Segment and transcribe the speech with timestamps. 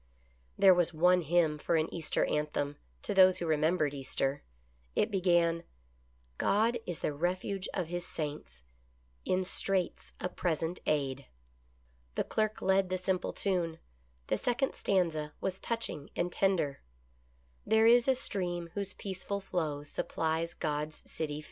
[0.57, 4.41] There was one hymn for an Easter anthem, to those who remembered Easter.
[4.95, 5.61] It began:"
[6.39, 8.63] God is the refuge of His saints,
[9.25, 11.27] In straits a present aid."
[12.15, 13.77] The clerk led the simple tune.
[14.25, 16.81] The second stanza was touching and tender:"
[17.67, 21.39] There is a stream whose peaceful flow Supplies God's city fair."